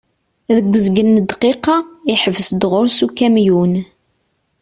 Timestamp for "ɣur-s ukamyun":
2.71-3.73